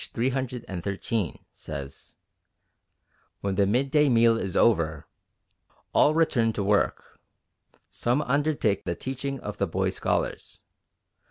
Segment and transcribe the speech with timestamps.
[0.15, 2.17] 313) says,
[3.41, 5.05] "When the midday meal is over,
[5.93, 7.19] all return to work.
[7.91, 10.63] Some undertake the teaching of the boy scholars.